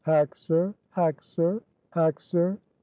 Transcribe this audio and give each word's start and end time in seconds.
"Hack, 0.03 0.33
sir? 0.35 0.73
Hack, 0.89 1.21
sir? 1.21 1.61
Hack, 1.91 2.19
sir?" 2.19 2.57